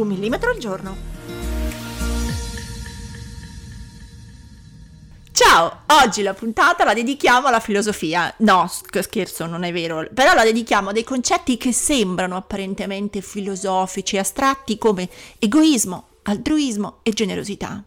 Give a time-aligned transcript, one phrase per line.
[0.00, 1.18] Un millimetro al giorno.
[5.32, 8.32] Ciao, oggi la puntata la dedichiamo alla filosofia.
[8.38, 14.18] No, scherzo, non è vero, però la dedichiamo a dei concetti che sembrano apparentemente filosofici,
[14.18, 15.08] astratti come
[15.38, 17.82] egoismo, altruismo e generosità.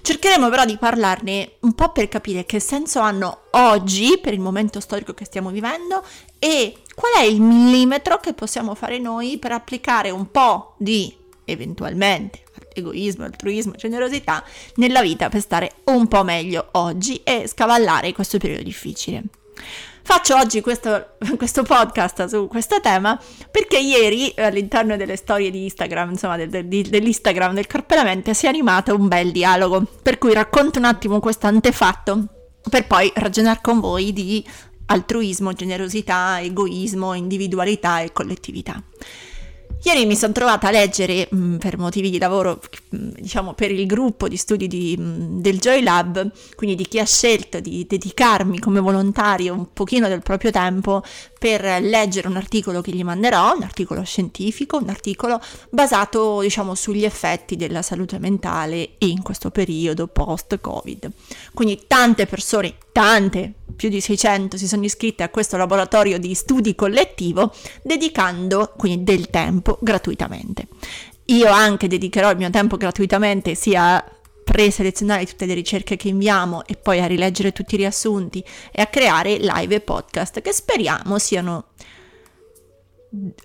[0.00, 4.80] Cercheremo però di parlarne un po' per capire che senso hanno oggi, per il momento
[4.80, 6.02] storico che stiamo vivendo,
[6.38, 11.14] e qual è il millimetro che possiamo fare noi per applicare un po' di
[11.44, 12.42] eventualmente
[12.74, 14.44] egoismo, altruismo, generosità
[14.76, 19.22] nella vita per stare un po' meglio oggi e scavallare questo periodo difficile.
[20.06, 23.18] Faccio oggi questo, questo, podcast su questo tema
[23.50, 28.48] perché ieri all'interno delle storie di Instagram, insomma del, del, dell'Instagram del Corpelamente si è
[28.50, 32.26] animato un bel dialogo, per cui racconto un attimo questo antefatto
[32.68, 34.44] per poi ragionare con voi di
[34.86, 38.82] altruismo, generosità, egoismo, individualità e collettività.
[39.86, 43.52] Ieri mi sono trovata a leggere mh, mm, per motivi di lavoro, mh, mm, diciamo
[43.52, 47.04] per il gruppo di studi di, mh, mm, del Joy Lab, quindi di chi ha
[47.04, 51.02] scelto di dedicarmi come volontario un pochino del proprio tempo
[51.38, 57.04] per leggere un articolo che gli manderò, un articolo scientifico, un articolo basato diciamo sugli
[57.04, 61.10] effetti della salute mentale in questo periodo post-Covid.
[61.52, 66.76] Quindi tante persone, tante, più di 600 si sono iscritte a questo laboratorio di studi
[66.76, 70.68] collettivo dedicando quindi del tempo gratuitamente.
[71.26, 74.04] Io anche dedicherò il mio tempo gratuitamente sia a
[74.44, 78.86] preselezionare tutte le ricerche che inviamo e poi a rileggere tutti i riassunti e a
[78.86, 81.70] creare live e podcast che speriamo siano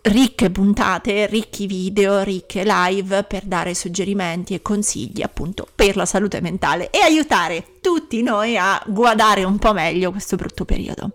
[0.03, 6.41] ricche puntate, ricchi video, ricche live per dare suggerimenti e consigli appunto per la salute
[6.41, 11.11] mentale e aiutare tutti noi a guardare un po' meglio questo brutto periodo.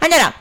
[0.00, 0.32] Allora,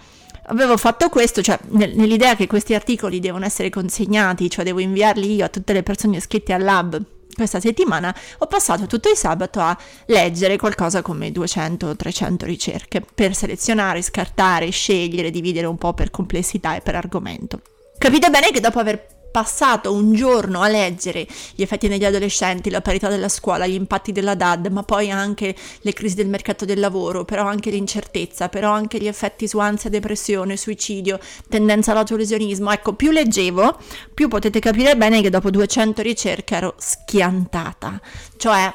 [0.47, 5.45] avevo fatto questo, cioè nell'idea che questi articoli devono essere consegnati, cioè devo inviarli io
[5.45, 7.01] a tutte le persone iscritte al lab
[7.35, 14.01] questa settimana ho passato tutto il sabato a leggere qualcosa come 200-300 ricerche per selezionare,
[14.01, 17.61] scartare, scegliere, dividere un po' per complessità e per argomento.
[17.97, 22.79] Capite bene che dopo aver passato un giorno a leggere gli effetti negli adolescenti, la
[22.79, 26.79] parità della scuola, gli impatti della DAD, ma poi anche le crisi del mercato del
[26.79, 31.19] lavoro, però anche l'incertezza, però anche gli effetti su ansia, depressione, suicidio,
[31.49, 32.71] tendenza all'autolesionismo.
[32.71, 33.77] Ecco, più leggevo,
[34.13, 37.99] più potete capire bene che dopo 200 ricerche ero schiantata.
[38.37, 38.73] Cioè,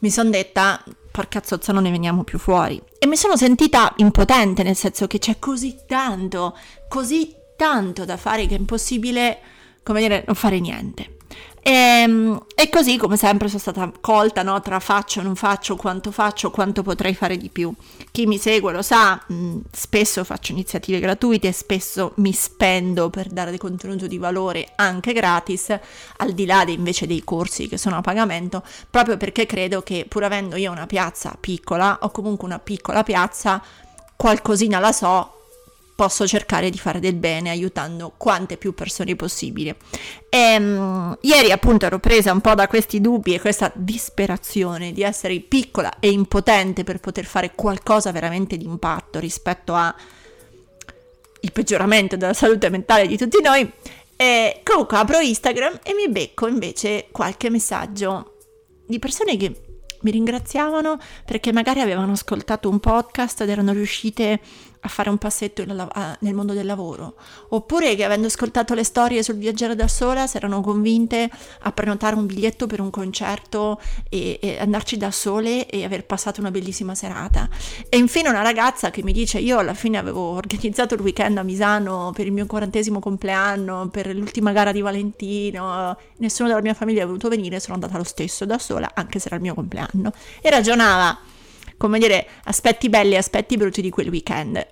[0.00, 2.78] mi sono detta, porca zozza, non ne veniamo più fuori.
[2.98, 8.46] E mi sono sentita impotente, nel senso che c'è così tanto, così tanto da fare
[8.46, 9.38] che è impossibile
[9.82, 11.16] come dire, non fare niente.
[11.64, 14.60] E, ehm, e, così, come sempre, sono stata colta no?
[14.60, 17.72] tra faccio, non faccio, quanto faccio, quanto potrei fare di più.
[18.10, 23.28] Chi mi segue lo sa, mh, mm, spesso faccio iniziative gratuite, spesso mi spendo per
[23.28, 25.76] dare contenuto di valore anche gratis,
[26.16, 30.24] al di là invece dei corsi che sono a pagamento, proprio perché credo che pur
[30.24, 33.62] avendo io una piazza piccola o comunque una piccola piazza,
[34.16, 35.41] qualcosina la so
[36.02, 39.76] posso cercare di fare del bene aiutando quante più persone possibile.
[40.28, 45.04] E, um, ieri appunto ero presa un po' da questi dubbi e questa disperazione di
[45.04, 49.94] essere piccola e impotente per poter fare qualcosa veramente di impatto rispetto a
[51.42, 53.70] il peggioramento della salute mentale di tutti noi.
[54.16, 58.38] E comunque apro Instagram e mi becco invece qualche messaggio
[58.88, 59.54] di persone che
[60.00, 64.40] mi ringraziavano perché magari avevano ascoltato un podcast ed erano riuscite
[64.84, 67.14] a fare un passetto nel mondo del lavoro,
[67.50, 72.16] oppure che avendo ascoltato le storie sul viaggiare da sola si erano convinte a prenotare
[72.16, 76.96] un biglietto per un concerto e, e, andarci da sole e aver passato una bellissima
[76.96, 77.48] serata.
[77.88, 81.44] E infine una ragazza che mi dice io alla fine avevo organizzato il weekend a
[81.44, 87.04] Misano per il mio quarantesimo compleanno, per l'ultima gara di Valentino, nessuno della mia famiglia
[87.04, 90.12] è voluto venire, sono andata lo stesso da sola, anche se era il mio compleanno.
[90.40, 91.30] E ragionava
[91.82, 94.64] come dire, aspetti belli e aspetti brutti di quel weekend.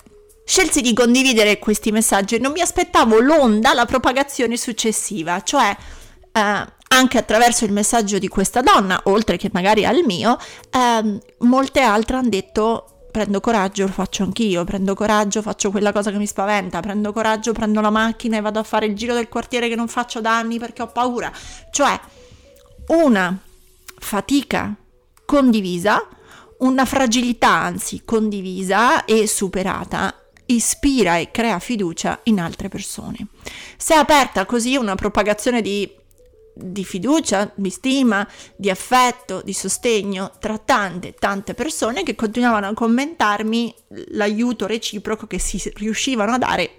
[0.44, 5.76] Scelsi di condividere questi messaggi e non mi aspettavo l'onda, la propagazione successiva, cioè
[6.32, 10.38] eh, anche attraverso il messaggio di questa donna, oltre che magari al mio,
[10.70, 16.12] eh, molte altre hanno detto prendo coraggio, lo faccio anch'io, prendo coraggio, faccio quella cosa
[16.12, 19.28] che mi spaventa, prendo coraggio, prendo la macchina e vado a fare il giro del
[19.28, 21.32] quartiere che non faccio da anni perché ho paura.
[21.72, 21.98] Cioè,
[22.86, 23.36] una
[23.98, 24.76] fatica
[25.24, 26.06] condivisa,
[26.60, 30.14] una fragilità anzi condivisa e superata
[30.46, 33.28] ispira e crea fiducia in altre persone.
[33.76, 35.98] Se è aperta così una propagazione di
[36.52, 42.74] di fiducia, di stima, di affetto, di sostegno tra tante, tante persone che continuavano a
[42.74, 43.74] commentarmi
[44.10, 46.78] l'aiuto reciproco che si riuscivano a dare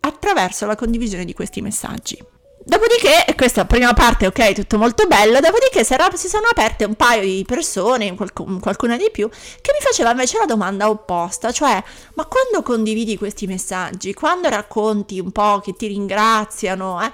[0.00, 2.33] attraverso la condivisione di questi messaggi.
[2.66, 7.44] Dopodiché, questa prima parte, ok, tutto molto bello, dopodiché si, sono aperte un paio di
[7.46, 11.82] persone, qualc- qualcuna di più, che mi faceva invece la domanda opposta, cioè,
[12.14, 17.12] ma quando condividi questi messaggi, quando racconti un po' che ti ringraziano, eh,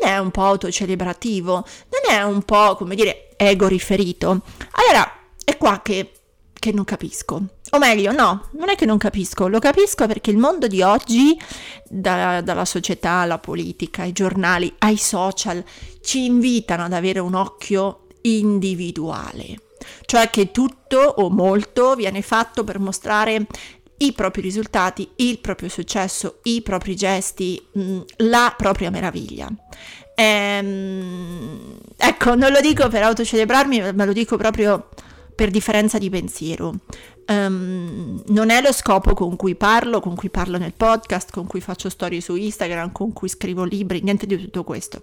[0.00, 4.42] non è un po' autocelebrativo, non è un po', come dire, ego riferito.
[4.70, 5.12] Allora,
[5.44, 6.12] è qua che,
[6.62, 7.42] che non capisco.
[7.70, 11.36] O meglio, no, non è che non capisco, lo capisco perché il mondo di oggi,
[11.88, 15.64] da, dalla società alla politica, ai giornali, ai social,
[16.00, 19.56] ci invitano ad avere un occhio individuale,
[20.06, 23.44] cioè che tutto o molto viene fatto per mostrare
[23.96, 29.48] i propri risultati, il proprio successo, i propri gesti, mm, la propria meraviglia.
[30.14, 34.90] Ehm, ecco, non lo dico per autocelebrarmi, ma lo dico proprio
[35.34, 36.74] per differenza di pensiero.
[37.26, 41.60] Um, non è lo scopo con cui parlo, con cui parlo nel podcast, con cui
[41.60, 45.00] faccio storie su Instagram, con cui scrivo libri, niente di tutto questo.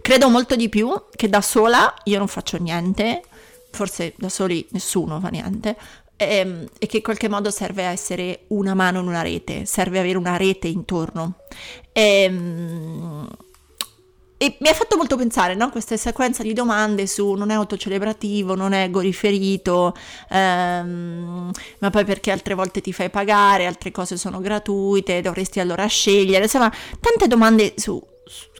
[0.00, 3.22] Credo molto di più che da sola io non faccio niente,
[3.70, 5.76] forse da soli nessuno fa niente,
[6.16, 9.98] e, ehm, e, che in qualche modo serve essere una mano in una rete, serve
[9.98, 11.38] avere una rete intorno.
[11.92, 13.28] E, um,
[14.36, 15.70] e mi ha fatto molto pensare, no?
[15.70, 19.94] Questa sequenza di domande su non è autocelebrativo, non è ego riferito,
[20.28, 25.86] ehm, ma poi perché altre volte ti fai pagare, altre cose sono gratuite, dovresti allora
[25.86, 28.02] scegliere, insomma, tante domande su,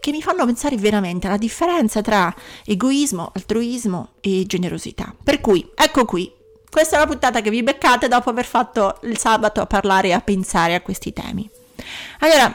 [0.01, 2.35] che mi fanno pensare veramente alla differenza tra
[2.65, 5.15] egoismo, altruismo e generosità.
[5.23, 6.33] Per cui, ecco qui,
[6.71, 10.13] questa è la puntata che vi beccate dopo aver fatto il sabato a parlare e
[10.13, 11.49] a pensare a questi temi.
[12.21, 12.55] Allora,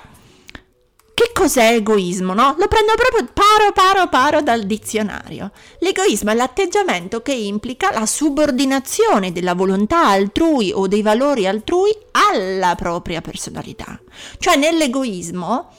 [1.19, 2.55] che cos'è egoismo, no?
[2.57, 5.51] Lo prendo proprio paro paro paro dal dizionario.
[5.79, 12.75] L'egoismo è l'atteggiamento che implica la subordinazione della volontà altrui o dei valori altrui alla
[12.75, 13.99] propria personalità.
[14.37, 15.73] Cioè nell'egoismo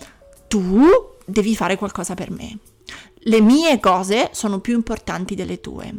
[0.46, 0.86] tu
[1.24, 2.58] devi fare qualcosa per me.
[3.20, 5.90] Le mie cose sono più importanti delle tue.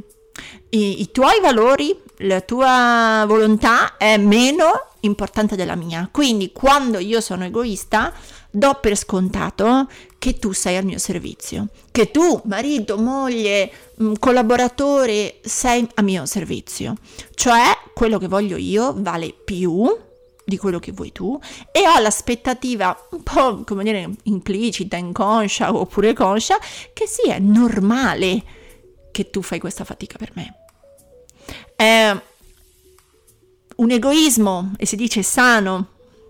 [0.70, 6.10] I, i tuoi valori, la tua volontà è meno importante della mia.
[6.12, 8.14] Quindi quando io sono egoista
[8.50, 9.88] do per scontato
[10.20, 13.72] che tu sei al mio servizio, che tu, marito, moglie,
[14.02, 16.96] mm, collaboratore, sei a mio servizio.
[17.34, 19.86] Cioè, quello che voglio io vale più
[20.44, 21.40] di quello che vuoi tu
[21.72, 26.58] e ho l'aspettativa un po' come dire implicita, inconscia oppure conscia
[26.94, 28.44] che sì, normale
[29.12, 30.56] che tu fai questa fatica per me.
[31.76, 32.16] È
[33.82, 35.88] un egoismo, e si dice sano,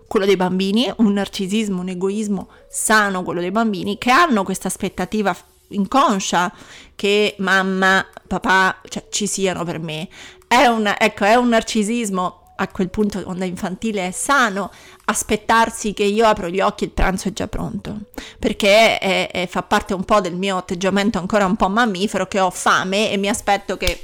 [0.08, 5.36] quello dei bambini, un narcisismo, un egoismo sano, quello dei bambini, che hanno questa aspettativa
[5.68, 6.52] inconscia
[6.94, 10.08] che mamma, papà cioè, ci siano per me.
[10.46, 14.70] È un, ecco, è un narcisismo a quel punto onda infantile è sano
[15.06, 18.02] aspettarsi che io apro gli occhi e il pranzo è già pronto
[18.38, 22.38] perché è, è, fa parte un po' del mio atteggiamento ancora un po' mammifero che
[22.38, 24.00] ho fame e mi aspetto che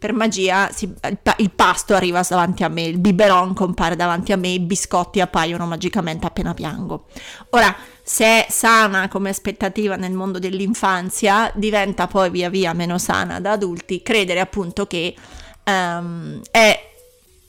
[0.00, 0.90] per magia si,
[1.36, 5.66] il pasto arriva davanti a me, il biberon compare davanti a me, i biscotti appaiono
[5.66, 7.04] magicamente appena piango.
[7.50, 13.40] Ora, se è sana come aspettativa nel mondo dell'infanzia, diventa poi via via meno sana
[13.40, 15.14] da adulti credere appunto che
[15.66, 16.90] um, è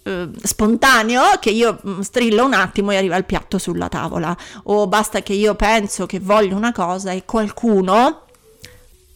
[0.03, 4.87] uh, spontaneo che io mm, strillo un attimo e arriva il piatto sulla tavola o
[4.87, 8.25] basta che io penso che voglio una cosa e qualcuno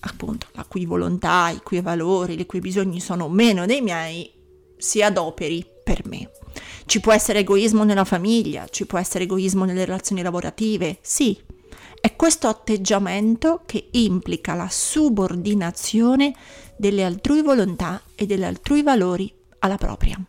[0.05, 4.31] appunto la cui volontà, i cui valori, i cui bisogni sono meno dei miei,
[4.77, 6.31] si adoperi per me.
[6.85, 11.38] Ci può essere egoismo nella famiglia, ci può essere egoismo nelle relazioni lavorative, sì.
[12.00, 16.35] È questo atteggiamento che implica la subordinazione
[16.77, 20.19] delle altrui volontà e degli altrui valori alla propria.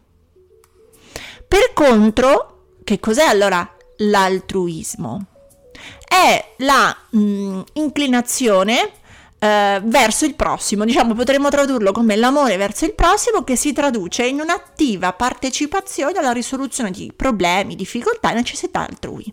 [1.48, 5.26] Per contro, che cos'è allora l'altruismo?
[6.08, 8.92] È la mh, mm, inclinazione
[9.38, 14.26] eh, verso il prossimo, diciamo potremmo tradurlo come l'amore verso il prossimo che si traduce
[14.26, 19.32] in un'attiva partecipazione alla risoluzione di problemi, difficoltà e necessità altrui.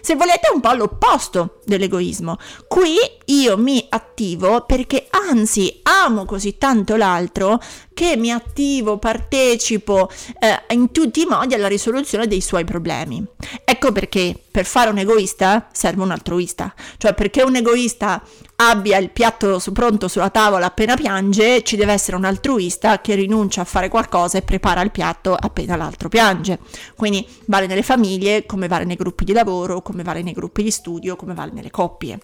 [0.00, 2.38] Se volete è un po' l'opposto dell'egoismo.
[2.66, 7.60] Qui io mi attivo perché anzi amo così tanto l'altro
[7.92, 13.24] che mi attivo, partecipo eh, in tutti i modi alla risoluzione dei suoi problemi.
[13.64, 18.22] Ecco perché per fare un egoista serve un altruista, cioè perché un egoista
[18.56, 23.60] abbia il piatto pronto sulla tavola appena piange, ci deve essere un altruista che rinuncia
[23.60, 26.58] a fare qualcosa e prepara il piatto appena l'altro piange.
[26.94, 30.70] Quindi vale nelle famiglie, come vale nei gruppi di lavoro, come vale nei gruppi di
[30.70, 32.18] studio, come vale nelle coppie.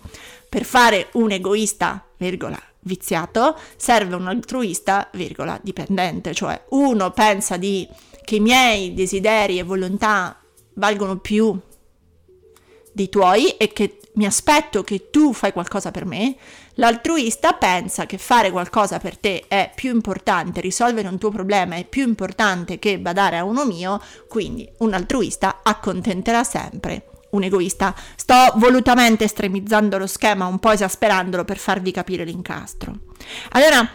[0.48, 7.86] Per fare un egoista, virgola, viziato, serve un altruista, virgola, dipendente, cioè uno pensa di,
[8.24, 10.36] che i miei desideri e volontà
[10.74, 11.58] valgono più
[12.92, 16.36] dei tuoi e che mi aspetto che tu fai qualcosa per me,
[16.74, 21.84] l'altruista pensa che fare qualcosa per te è più importante, risolvere un tuo problema è
[21.84, 27.94] più importante che badare a uno mio, quindi un altruista accontenterà sempre un egoista.
[28.14, 32.92] Sto volutamente estremizzando lo schema, un po' esasperandolo per farvi capire l'incastro.
[33.52, 33.88] Allora,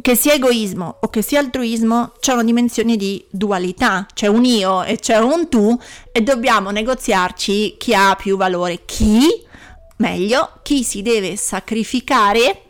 [0.00, 4.82] che sia egoismo o che sia altruismo, c'è una dimensione di dualità, c'è un io
[4.82, 5.78] e c'è un tu
[6.10, 9.28] e dobbiamo negoziarci chi ha più valore, chi,
[9.96, 12.60] meglio, chi si deve sacrificare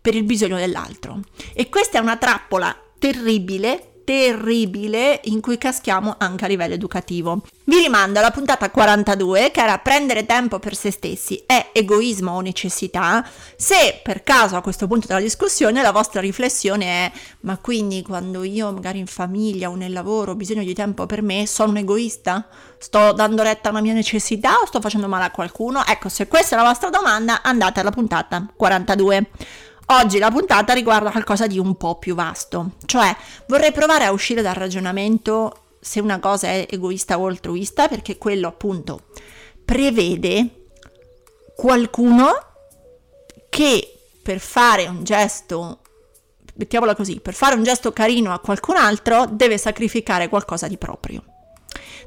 [0.00, 1.20] per il bisogno dell'altro.
[1.54, 7.42] E questa è una trappola terribile terribile in cui caschiamo anche a livello educativo.
[7.64, 12.40] Vi rimando alla puntata 42 che era prendere tempo per se stessi è egoismo o
[12.40, 13.28] necessità.
[13.54, 18.44] Se per caso a questo punto della discussione la vostra riflessione è ma quindi quando
[18.44, 21.76] io magari in famiglia o nel lavoro ho bisogno di tempo per me sono un
[21.76, 22.48] egoista?
[22.78, 25.84] Sto dando retta a una mia necessità o sto facendo male a qualcuno?
[25.84, 29.30] Ecco, se questa è la vostra domanda andate alla puntata 42.
[29.90, 33.16] Oggi la puntata riguarda qualcosa di un po' più vasto, cioè
[33.46, 38.48] vorrei provare a uscire dal ragionamento se una cosa è egoista o altruista, perché quello
[38.48, 39.04] appunto
[39.64, 40.66] prevede
[41.56, 42.28] qualcuno
[43.48, 45.78] che per fare un gesto,
[46.56, 51.24] mettiamola così, per fare un gesto carino a qualcun altro deve sacrificare qualcosa di proprio.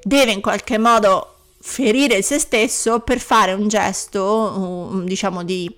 [0.03, 5.75] Deve in qualche modo ferire se stesso per fare un gesto, diciamo, di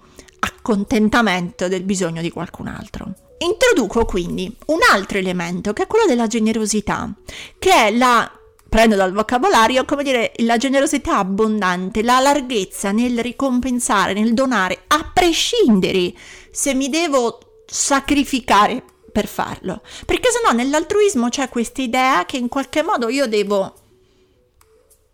[0.64, 3.14] accontentamento del bisogno di qualcun altro.
[3.40, 7.14] Introduco quindi un altro elemento che è quello della generosità,
[7.60, 8.32] che è la
[8.70, 15.12] prendo dal vocabolario, come dire, la generosità abbondante, la larghezza nel ricompensare, nel donare, a
[15.14, 16.14] prescindere
[16.50, 19.82] se mi devo sacrificare per farlo.
[20.08, 23.74] Perché se no nell'altruismo c'è questa idea che in qualche modo io devo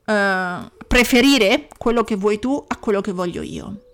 [0.06, 3.89] uh, preferire quello che vuoi tu a quello che voglio io.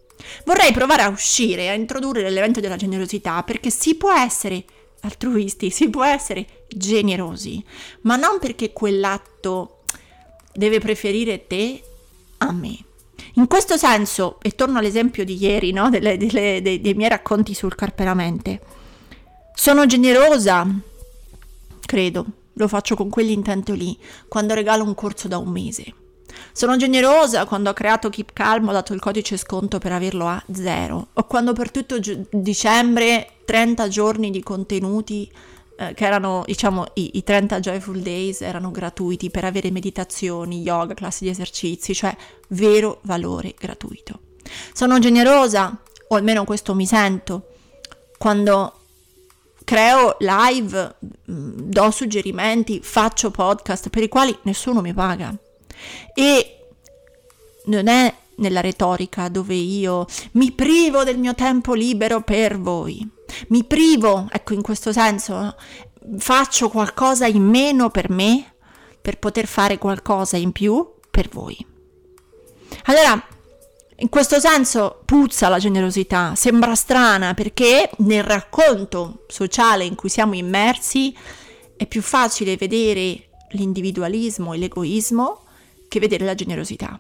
[0.46, 4.64] Vorrei provare a uscire, a introdurre l'elemento della generosità, perché si può essere
[5.02, 7.64] altruisti, si può essere generosi,
[8.02, 9.82] ma non perché quell'atto
[10.54, 11.82] deve preferire te
[12.38, 12.78] a me.
[13.34, 15.90] In questo senso, e torno all'esempio di ieri, no?
[15.90, 18.62] delle, delle, dei, dei miei racconti sul carperamente,
[19.54, 20.68] sono generosa,
[21.86, 25.94] credo, lo faccio con quell'intento lì, quando regalo un corso da un mese
[26.52, 30.44] sono generosa quando ho creato Keep Calm, ho dato il codice sconto per averlo a
[30.52, 31.08] zero.
[31.14, 35.32] O quando per tutto gi- dicembre 30 giorni di contenuti
[35.78, 40.94] eh, che erano, diciamo, i, i 30 Joyful Days erano gratuiti per avere meditazioni, yoga,
[40.94, 42.16] classi di esercizi, cioè
[42.50, 44.20] vero valore gratuito.
[44.74, 45.78] Sono generosa,
[46.08, 47.48] o almeno questo mi sento,
[48.18, 48.80] quando
[49.66, 50.96] creo live,
[51.30, 55.36] mm, do suggerimenti, faccio podcast per i quali nessuno mi paga.
[56.14, 56.68] E
[57.66, 63.08] non è nella retorica dove io mi privo del mio tempo libero per voi.
[63.50, 65.56] Mi privo, ecco in questo senso,
[66.18, 68.54] faccio qualcosa in meno per me
[69.02, 71.74] per poter fare qualcosa in più per voi.
[72.86, 73.28] Allora,
[73.98, 80.36] in questo senso puzza la generosità, sembra strana perché nel racconto sociale in cui siamo
[80.36, 81.16] immersi
[81.78, 85.45] è più facile vedere l'individualismo e l'egoismo
[85.96, 87.00] che vedere la generosità,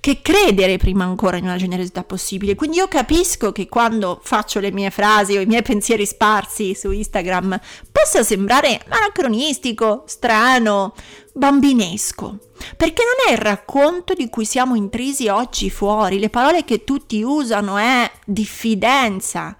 [0.00, 2.54] che credere prima ancora in una generosità possibile.
[2.54, 6.90] Quindi io capisco che quando faccio le mie frasi o i miei pensieri sparsi su
[6.90, 7.58] Instagram
[7.90, 10.94] possa sembrare anacronistico, strano,
[11.32, 12.38] bambinesco,
[12.76, 16.18] perché non è il racconto di cui siamo intrisi oggi fuori.
[16.18, 19.56] Le parole che tutti usano è diffidenza,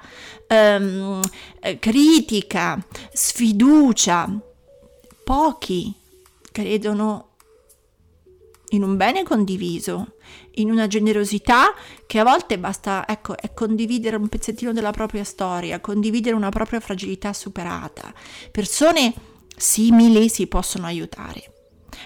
[0.46, 1.20] ehm,
[1.78, 2.78] critica,
[3.12, 4.28] sfiducia.
[5.24, 5.90] Pochi
[6.52, 7.33] credono
[8.74, 10.16] in un bene condiviso,
[10.56, 11.72] in una generosità
[12.06, 16.80] che a volte basta, ecco, è condividere un pezzettino della propria storia, condividere una propria
[16.80, 18.12] fragilità superata.
[18.50, 19.14] Persone
[19.56, 21.52] simili si possono aiutare.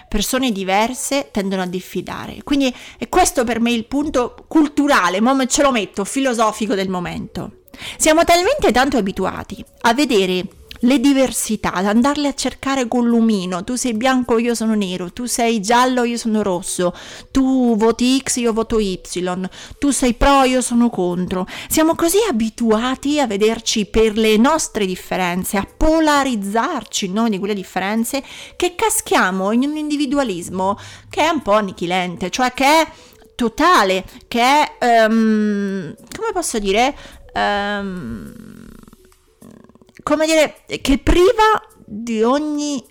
[0.07, 2.43] persone diverse tendono a diffidare.
[2.43, 7.63] Quindi è questo per me il punto culturale, ma ce lo metto, filosofico del momento.
[7.97, 10.45] Siamo talmente tanto abituati a vedere
[10.81, 13.63] le diversità, andarle a cercare con l'umino.
[13.63, 16.93] Tu sei bianco, io sono nero, tu sei giallo, io sono rosso,
[17.31, 18.99] tu voti X, io voto Y,
[19.77, 21.47] tu sei pro, io sono contro.
[21.67, 28.23] Siamo così abituati a vederci per le nostre differenze, a polarizzarci noi di quelle differenze,
[28.55, 30.77] che caschiamo in un individualismo
[31.09, 32.87] che è un po' annichilente, cioè che è
[33.35, 36.95] totale, che è, um, come posso dire,
[37.33, 38.58] um,
[40.03, 42.83] come dire, che priva di ogni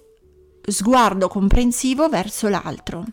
[0.62, 3.05] sguardo comprensivo verso l'altro.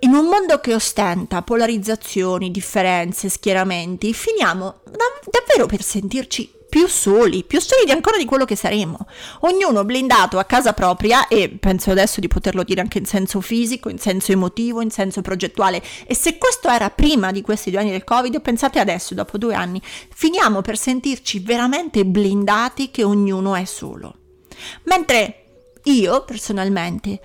[0.00, 7.44] In un mondo che ostenta polarizzazioni, differenze, schieramenti, finiamo dav- davvero per sentirci più soli,
[7.44, 9.06] più soli di ancora di quello che saremo.
[9.42, 13.88] Ognuno blindato a casa propria e penso adesso di poterlo dire anche in senso fisico,
[13.88, 15.80] in senso emotivo, in senso progettuale.
[16.04, 19.54] E se questo era prima di questi due anni del Covid, pensate adesso, dopo due
[19.54, 24.16] anni, finiamo per sentirci veramente blindati che ognuno è solo.
[24.86, 25.44] Mentre
[25.84, 27.20] io personalmente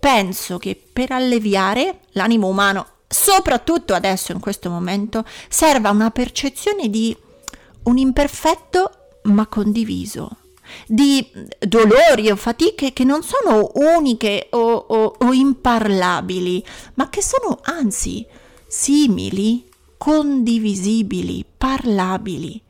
[0.00, 7.14] penso che per alleviare l'animo umano, soprattutto adesso in questo momento, serva una percezione di
[7.84, 8.90] un imperfetto
[9.24, 10.36] ma condiviso,
[10.86, 17.58] di dolori o fatiche che non sono uniche o, o, o imparlabili, ma che sono
[17.62, 18.26] anzi
[18.66, 22.60] simili, condivisibili, parlabili.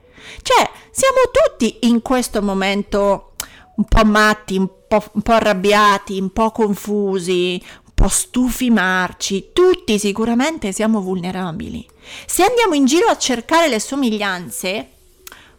[0.42, 3.32] Cioè, siamo tutti in questo momento
[3.76, 9.50] un po' matti, un po', un po', arrabbiati, un po' confusi, un po' stufi marci,
[9.52, 11.86] tutti sicuramente siamo vulnerabili.
[12.26, 14.90] Se andiamo in giro a cercare le somiglianze,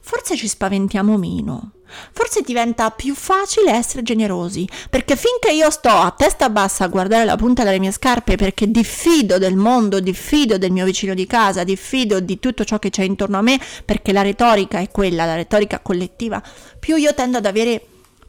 [0.09, 1.73] forse ci spaventiamo meno.
[2.11, 7.25] Forse diventa più facile essere generosi, perché finché io sto a testa bassa a guardare
[7.25, 11.63] la punta delle mie scarpe perché diffido del mondo, diffido del mio vicino di casa,
[11.63, 15.35] diffido di tutto ciò che c'è intorno a me, perché la retorica è quella, la
[15.35, 16.41] retorica collettiva,
[16.79, 17.79] più io tendo ad avere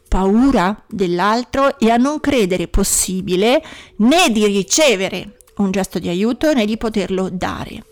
[0.07, 3.59] paura dell'altro e a non credere possibile
[3.97, 7.85] né di ricevere un gesto di aiuto né di poterlo dare.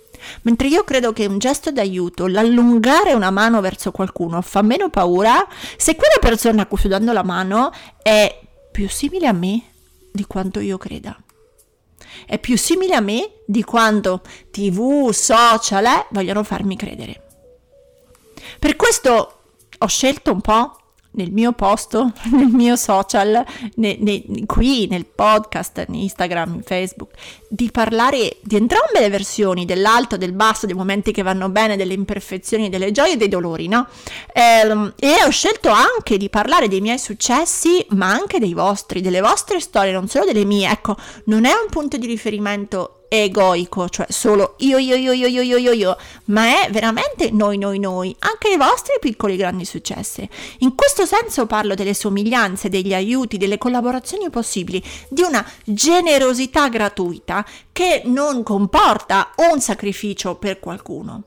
[0.43, 5.47] Mentre io credo che un gesto d'aiuto, l'allungare una mano verso qualcuno, fa meno paura
[5.77, 7.71] se quella persona a cui sto dando la mano
[8.01, 8.39] è
[8.71, 9.63] più simile a me
[10.11, 11.17] di quanto io creda.
[12.25, 17.23] È più simile a me di quanto TV, social eh, vogliono farmi credere.
[18.57, 19.41] Per questo
[19.77, 20.78] ho scelto un po'
[21.11, 23.43] nel mio posto, nel mio social,
[23.75, 27.13] ne, ne, qui nel podcast, in Instagram, in Facebook,
[27.47, 31.93] di parlare di entrambe le versioni, dell'alto, del basso, dei momenti che vanno bene, delle
[31.93, 33.87] imperfezioni, delle gioie e dei dolori, no?
[34.31, 39.01] E, ehm, e ho scelto anche di parlare dei miei successi, ma anche dei vostri,
[39.01, 40.69] delle vostre storie, non solo delle mie.
[40.69, 40.95] Ecco,
[41.25, 45.57] non è un punto di riferimento egoico, cioè solo io, io, io, io, io, io,
[45.57, 50.27] io, io, ma è veramente noi, noi, noi, anche i vostri piccoli grandi successi.
[50.59, 57.45] In questo senso parlo delle somiglianze, degli aiuti, delle collaborazioni possibili, di una generosità gratuita
[57.71, 61.23] che non comporta un sacrificio per qualcuno,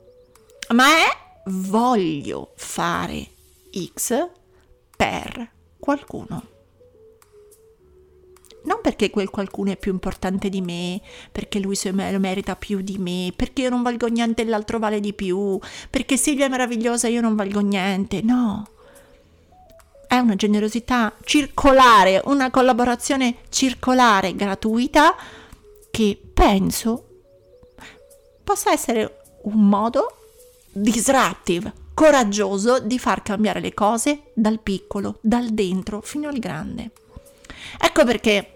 [0.68, 1.16] ma è
[1.46, 3.26] voglio fare
[3.72, 4.28] X
[4.96, 6.51] per qualcuno
[8.64, 12.98] non perché quel qualcuno è più importante di me, perché lui lo merita più di
[12.98, 15.58] me, perché io non valgo niente e l'altro vale di più,
[15.90, 18.66] perché Silvia è meravigliosa e io non valgo niente, no.
[20.06, 25.14] È una generosità circolare, una collaborazione circolare gratuita
[25.90, 27.06] che penso
[28.44, 30.16] possa essere un modo
[30.70, 36.90] disruptive, coraggioso di far cambiare le cose dal piccolo, dal dentro fino al grande.
[37.80, 38.51] Ecco perché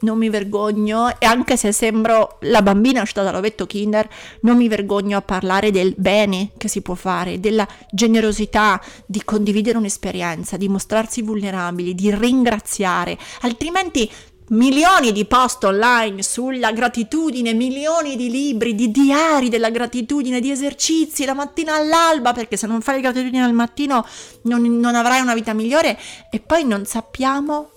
[0.00, 4.08] non mi vergogno, e anche se sembro la bambina uscita dall'ovetto kinder,
[4.42, 9.78] non mi vergogno a parlare del bene che si può fare, della generosità di condividere
[9.78, 14.10] un'esperienza, di mostrarsi vulnerabili, di ringraziare, altrimenti
[14.50, 21.24] milioni di post online sulla gratitudine, milioni di libri, di diari della gratitudine, di esercizi
[21.24, 24.06] la mattina all'alba, perché se non fai gratitudine al mattino
[24.42, 25.98] non, non avrai una vita migliore.
[26.30, 27.70] E poi non sappiamo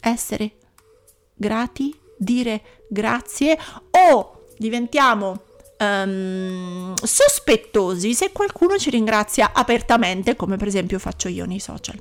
[0.00, 0.52] essere
[1.40, 3.58] grati, dire grazie
[3.90, 5.42] o diventiamo
[5.78, 12.00] um, sospettosi se qualcuno ci ringrazia apertamente, come per esempio faccio io nei social.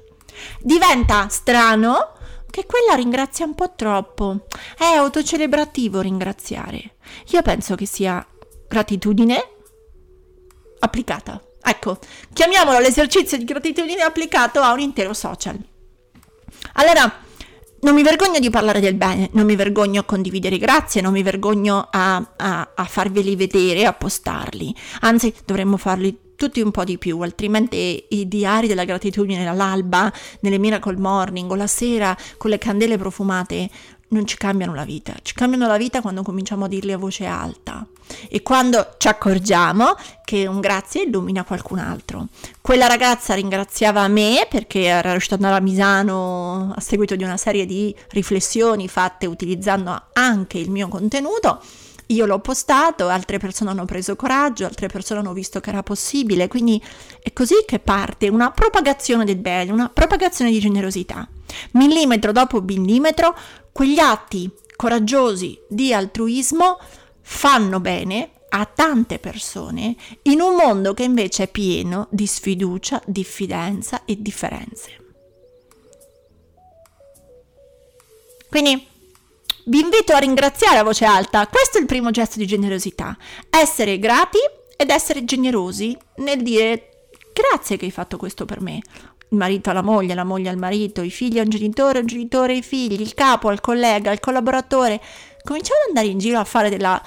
[0.60, 2.14] Diventa strano
[2.50, 4.46] che quella ringrazia un po' troppo.
[4.78, 6.96] È autocelebrativo ringraziare.
[7.30, 8.26] Io penso che sia
[8.68, 9.42] gratitudine
[10.80, 11.42] applicata.
[11.62, 12.00] Ecco,
[12.34, 15.58] chiamiamolo l'esercizio di gratitudine applicato a un intero social.
[16.74, 17.28] Allora,
[17.82, 21.24] non mi vergogno di parlare del bene, non mi vergogno a condividere grazie, non mi
[21.24, 24.76] vergogno a, a, a farveli vedere, a postarli.
[25.02, 30.58] Anzi, dovremmo farli tutti un po' di più, altrimenti i diari della gratitudine all'alba, nelle
[30.58, 33.70] Miracle Morning o la sera con le candele profumate
[34.10, 37.26] non ci cambiano la vita, ci cambiano la vita quando cominciamo a dirli a voce
[37.26, 37.86] alta
[38.28, 39.96] e quando ci accorgiamo
[40.26, 42.28] che un grazie illumina qualcun altro.
[42.62, 47.38] Quella ragazza ringraziava me perché era riuscita ad andare a Misano a seguito di una
[47.38, 51.62] serie di riflessioni fatte utilizzando anche il mio contenuto
[52.12, 56.48] io l'ho postato, altre persone hanno preso coraggio, altre persone hanno visto che era possibile,
[56.48, 56.82] quindi
[57.22, 61.28] è così che parte una propagazione del bene, una propagazione di generosità.
[61.72, 63.36] Millimetro dopo millimetro,
[63.72, 66.80] quegli atti coraggiosi di altruismo
[67.22, 74.04] fanno bene a tante persone in un mondo che invece è pieno di sfiducia, diffidenza
[74.06, 74.98] e differenze.
[78.50, 78.88] Quindi
[79.70, 83.16] vi invito a ringraziare a voce alta, questo è il primo gesto di generosità,
[83.50, 84.40] essere grati
[84.76, 88.82] ed essere generosi nel dire grazie che hai fatto questo per me.
[89.32, 92.54] Il marito alla moglie, la moglie al marito, i figli a un genitore, un genitore
[92.54, 95.00] ai figli, il capo al collega, al collaboratore.
[95.44, 97.00] Cominciamo ad andare in giro a fare della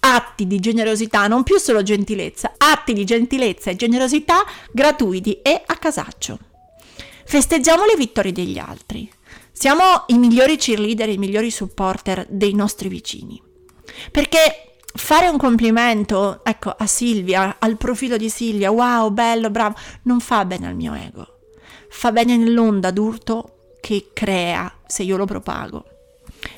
[0.00, 5.76] atti di generosità, non più solo gentilezza, atti di gentilezza e generosità gratuiti e a
[5.76, 6.38] casaccio.
[7.24, 9.10] Festeggiamo le vittorie degli altri.
[9.60, 13.38] Siamo i migliori cheerleader, i migliori supporter dei nostri vicini.
[14.10, 20.20] Perché fare un complimento, ecco, a Silvia, al profilo di Silvia, wow, bello, bravo, non
[20.20, 21.40] fa bene al mio ego.
[21.90, 25.84] Fa bene nell'onda d'urto che crea se io lo propago.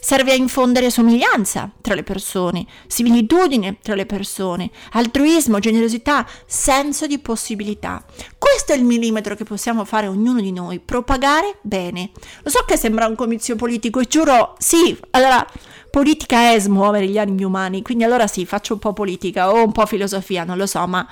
[0.01, 7.19] Serve a infondere somiglianza tra le persone, similitudine tra le persone, altruismo, generosità, senso di
[7.19, 8.05] possibilità.
[8.39, 12.11] Questo è il millimetro che possiamo fare ognuno di noi, propagare bene.
[12.43, 15.47] Lo so che sembra un comizio politico e giuro, sì, allora
[15.91, 19.73] politica è smuovere gli animi umani, quindi allora sì, faccio un po' politica o un
[19.73, 21.07] po' filosofia, non lo so, ma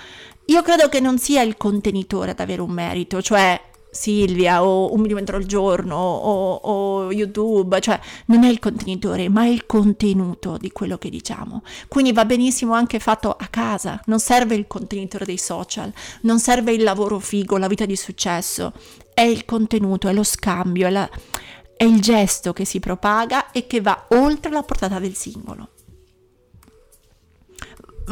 [0.46, 5.00] io credo che non sia il contenitore ad avere un merito, cioè Silvia o un
[5.00, 10.56] millimetro al giorno o, o, YouTube, cioè non è il contenitore ma è il contenuto
[10.58, 11.62] di quello che diciamo.
[11.88, 16.72] Quindi va benissimo anche fatto a casa, non serve il contenitore dei social, non serve
[16.72, 18.72] il lavoro figo, la vita di successo,
[19.12, 21.08] è il contenuto, è lo scambio, è, la,
[21.76, 25.70] è il gesto che si propaga e che va oltre la portata del singolo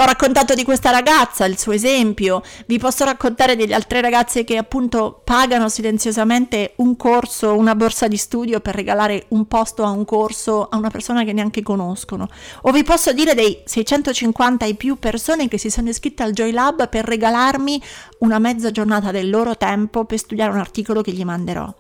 [0.04, 4.56] ho raccontato di questa ragazza, il suo esempio, vi posso raccontare delle altre ragazze che
[4.56, 10.04] appunto pagano silenziosamente un corso, una borsa di studio per regalare un posto a un
[10.04, 12.28] corso a una persona che neanche conoscono.
[12.62, 16.52] O vi posso dire dei 650 e più persone che si sono iscritte al Joy
[16.52, 17.82] Lab per regalarmi
[18.18, 21.74] una mezza giornata del loro tempo per studiare un articolo che gli manderò.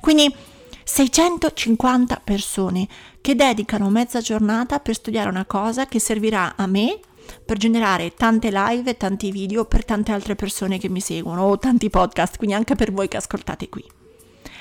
[0.00, 0.34] Quindi
[0.82, 2.88] 650 persone
[3.20, 6.98] che dedicano mezza giornata per studiare una cosa che servirà a me
[7.44, 11.90] per generare tante live tanti video per tante altre persone che mi seguono o tanti
[11.90, 13.84] podcast, quindi anche per voi che ascoltate qui.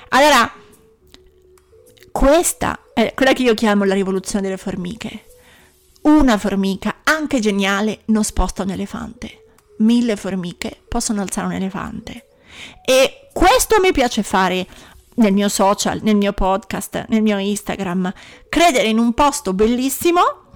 [0.09, 0.51] Allora,
[2.11, 5.25] questa è quella che io chiamo la rivoluzione delle formiche.
[6.01, 9.45] Una formica, anche geniale, non sposta un elefante.
[9.77, 12.27] Mille formiche possono alzare un elefante.
[12.83, 14.67] E questo mi piace fare
[15.15, 18.11] nel mio social, nel mio podcast, nel mio Instagram.
[18.49, 20.49] Credere in un posto bellissimo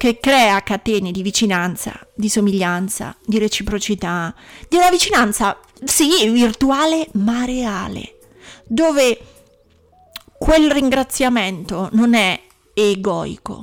[0.00, 4.34] che crea catene di vicinanza, di somiglianza, di reciprocità,
[4.66, 8.16] di una vicinanza, sì, virtuale ma reale,
[8.64, 9.18] dove
[10.38, 12.40] quel ringraziamento non è
[12.72, 13.62] egoico,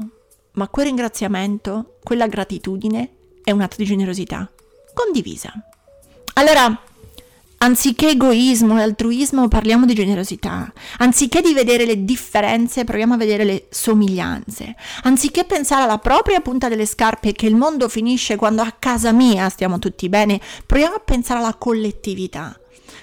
[0.52, 4.47] ma quel ringraziamento, quella gratitudine è un atto di generosità
[4.93, 5.52] condivisa.
[6.36, 6.84] Allora,
[7.59, 13.43] Anziché egoismo e altruismo parliamo di generosità, anziché di vedere le differenze proviamo a vedere
[13.45, 18.75] le somiglianze, anziché pensare alla propria punta delle scarpe che il mondo finisce quando a
[18.77, 22.55] casa mia stiamo tutti bene, proviamo a pensare alla collettività,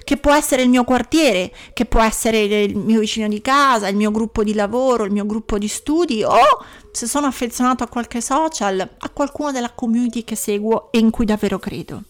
[0.04, 3.96] che può essere il mio quartiere, che può essere il mio vicino di casa, il
[3.96, 6.38] mio gruppo di lavoro, il mio gruppo di studi o
[6.92, 11.24] se sono affezionato a qualche social, a qualcuno della community che seguo e in cui
[11.24, 12.04] davvero credo.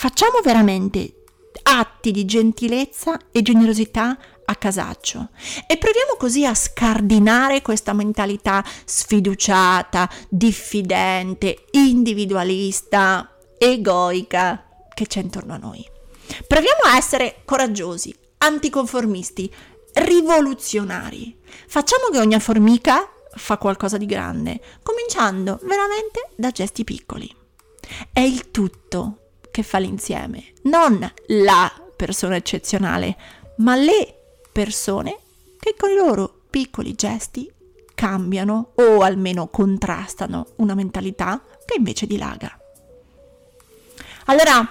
[0.00, 1.24] Facciamo veramente
[1.64, 5.30] atti di gentilezza e generosità a casaccio
[5.66, 15.58] e proviamo così a scardinare questa mentalità sfiduciata, diffidente, individualista, egoica che c'è intorno a
[15.58, 15.84] noi.
[16.46, 19.52] Proviamo a essere coraggiosi, anticonformisti,
[19.94, 21.36] rivoluzionari.
[21.66, 27.34] Facciamo che ogni formica fa qualcosa di grande, cominciando veramente da gesti piccoli.
[28.12, 29.22] È il tutto
[29.58, 33.16] che fa l'insieme, non la persona eccezionale,
[33.56, 34.14] ma le
[34.52, 35.18] persone
[35.58, 37.50] che con i loro piccoli gesti
[37.92, 42.56] cambiano o almeno contrastano una mentalità che invece dilaga.
[44.26, 44.64] Allora,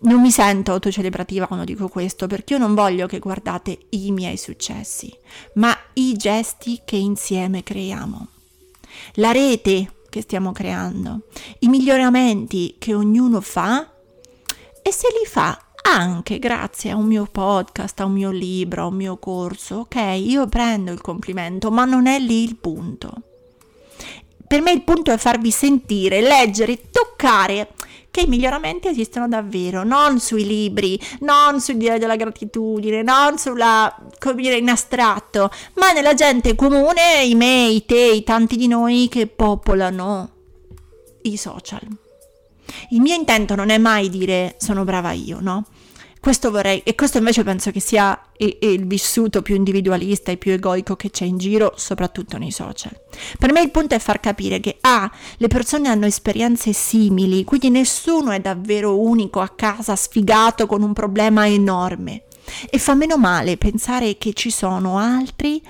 [0.00, 4.36] non mi sento autocelebrativa quando dico questo, perché io non voglio che guardate i miei
[4.36, 5.16] successi,
[5.54, 8.26] ma i gesti che insieme creiamo.
[9.14, 11.28] La rete che stiamo creando,
[11.60, 13.86] i miglioramenti che ognuno fa
[14.82, 18.86] e se li fa anche grazie a un mio podcast, a un mio libro, a
[18.86, 23.12] un mio corso, ok, io prendo il complimento, ma non è lì il punto.
[24.46, 27.68] Per me il punto è farvi sentire, leggere, toccare
[28.10, 33.94] che i miglioramenti esistono davvero, non sui libri, non sul dire della gratitudine, non sulla,
[34.18, 38.66] come dire, in astratto, ma nella gente comune, i me, i te, i tanti di
[38.66, 40.30] noi che popolano
[41.22, 41.80] i social.
[42.90, 45.64] Il mio intento non è mai dire sono brava io, no?
[46.22, 50.94] Questo vorrei, e questo invece penso che sia il vissuto più individualista e più egoico
[50.94, 52.96] che c'è in giro, soprattutto nei social.
[53.40, 57.70] Per me il punto è far capire che A, le persone hanno esperienze simili, quindi
[57.70, 62.22] nessuno è davvero unico a casa, sfigato con un problema enorme.
[62.70, 65.60] E fa meno male pensare che ci sono altri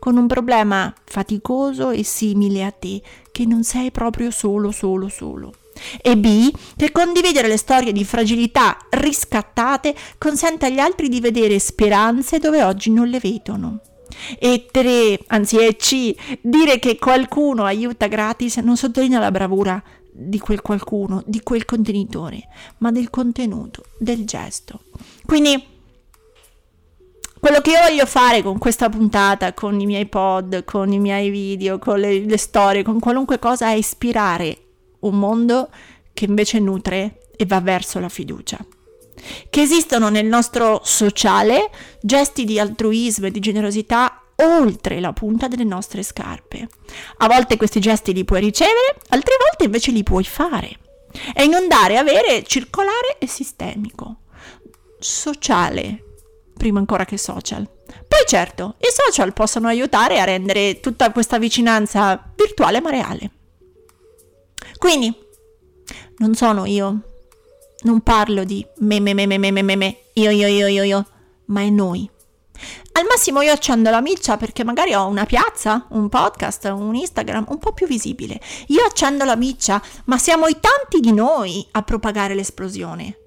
[0.00, 5.52] con un problema faticoso e simile a te, che non sei proprio solo, solo, solo
[6.00, 12.38] e B, che condividere le storie di fragilità riscattate consente agli altri di vedere speranze
[12.38, 13.80] dove oggi non le vedono.
[14.38, 20.38] E 3, anzi è C, dire che qualcuno aiuta gratis non sottolinea la bravura di
[20.38, 24.80] quel qualcuno, di quel contenitore, ma del contenuto, del gesto.
[25.24, 25.78] Quindi
[27.38, 31.30] quello che io voglio fare con questa puntata, con i miei pod, con i miei
[31.30, 34.58] video, con le, le storie, con qualunque cosa è ispirare
[35.00, 35.70] un mondo
[36.12, 38.58] che invece nutre e va verso la fiducia.
[39.50, 45.64] Che esistono nel nostro sociale gesti di altruismo e di generosità oltre la punta delle
[45.64, 46.68] nostre scarpe.
[47.18, 50.78] A volte questi gesti li puoi ricevere, altre volte invece li puoi fare.
[51.32, 54.20] È inondare, avere, circolare e sistemico.
[54.98, 56.04] Sociale,
[56.56, 57.68] prima ancora che social.
[58.06, 63.30] Poi certo, i social possono aiutare a rendere tutta questa vicinanza virtuale ma reale.
[64.80, 65.14] Quindi,
[66.16, 67.00] non sono io.
[67.82, 71.06] Non parlo di me, me, me, me, me, me, me, io, io, io, io, io,
[71.46, 72.08] ma è noi.
[72.92, 77.44] Al massimo io accendo la miccia perché magari ho una piazza, un podcast, un Instagram
[77.48, 78.40] un po' più visibile.
[78.68, 83.18] Io accendo la miccia, ma siamo i tanti di noi a propagare l'esplosione.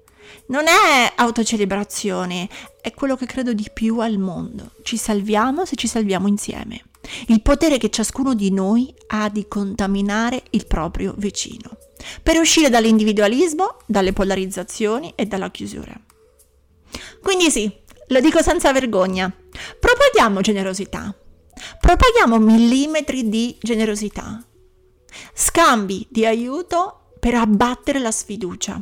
[0.48, 2.48] Non è autocelebrazione,
[2.80, 4.72] è quello che credo di più al mondo.
[4.82, 6.82] Ci salviamo se ci salviamo insieme
[7.28, 11.76] il potere che ciascuno di noi ha di contaminare il proprio vicino,
[12.22, 15.98] per uscire dall'individualismo, dalle polarizzazioni e dalla chiusura.
[17.22, 17.70] Quindi sì,
[18.08, 19.32] lo dico senza vergogna,
[19.80, 21.14] propaghiamo generosità,
[21.80, 24.44] propaghiamo millimetri di generosità,
[25.32, 28.80] scambi di aiuto per abbattere la sfiducia.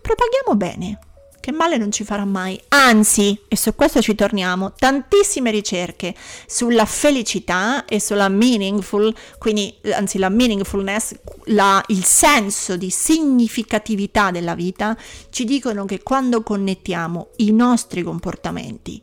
[0.00, 0.98] Propaghiamo bene
[1.40, 2.60] che male non ci farà mai.
[2.68, 6.14] Anzi, e su questo ci torniamo, tantissime ricerche
[6.46, 11.14] sulla felicità e sulla meaningful, quindi anzi la meaningfulness,
[11.46, 14.96] la, il senso di significatività della vita,
[15.30, 19.02] ci dicono che quando connettiamo i nostri comportamenti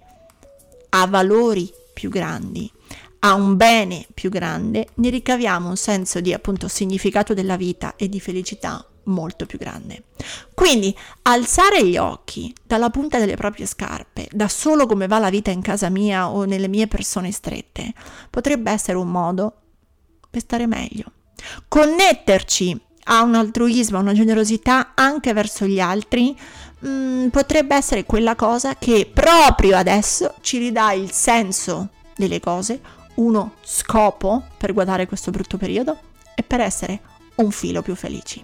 [0.89, 2.71] a valori più grandi,
[3.19, 8.07] a un bene più grande, ne ricaviamo un senso di appunto significato della vita e
[8.07, 10.03] di felicità molto più grande.
[10.53, 15.51] Quindi alzare gli occhi dalla punta delle proprie scarpe, da solo come va la vita
[15.51, 17.93] in casa mia o nelle mie persone strette,
[18.29, 19.53] potrebbe essere un modo
[20.29, 21.11] per stare meglio.
[21.67, 26.37] Connetterci a un altruismo, a una generosità anche verso gli altri,
[26.79, 32.81] mh, mm, potrebbe essere quella cosa che proprio adesso ci ridà il senso delle cose,
[33.15, 35.97] uno scopo per guardare questo brutto periodo
[36.35, 36.99] e per essere
[37.35, 38.43] un filo più felici.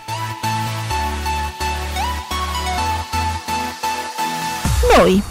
[4.97, 5.23] hoy.